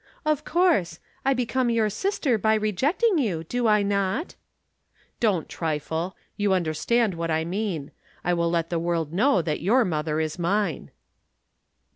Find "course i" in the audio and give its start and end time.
0.43-1.35